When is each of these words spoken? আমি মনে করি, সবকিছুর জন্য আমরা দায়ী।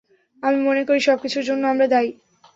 আমি 0.43 0.57
মনে 0.67 0.81
করি, 0.87 0.99
সবকিছুর 0.99 1.43
জন্য 1.45 1.63
আমরা 1.67 1.87
দায়ী। 1.87 2.09